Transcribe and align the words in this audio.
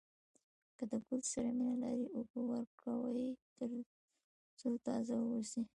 که 0.77 0.83
د 0.91 0.93
ګل 1.05 1.21
سره 1.31 1.49
مینه 1.57 1.75
لرئ 1.81 2.05
اوبه 2.15 2.39
ورکوئ 2.51 3.27
تر 3.55 3.69
څو 4.59 4.69
تازه 4.85 5.13
واوسي. 5.19 5.61